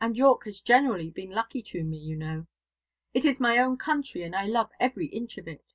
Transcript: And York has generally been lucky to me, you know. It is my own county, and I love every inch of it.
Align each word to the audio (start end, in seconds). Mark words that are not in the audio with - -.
And 0.00 0.16
York 0.16 0.44
has 0.44 0.62
generally 0.62 1.10
been 1.10 1.28
lucky 1.32 1.60
to 1.64 1.84
me, 1.84 1.98
you 1.98 2.16
know. 2.16 2.46
It 3.12 3.26
is 3.26 3.38
my 3.40 3.58
own 3.58 3.76
county, 3.76 4.22
and 4.22 4.34
I 4.34 4.46
love 4.46 4.70
every 4.80 5.08
inch 5.08 5.36
of 5.36 5.46
it. 5.46 5.74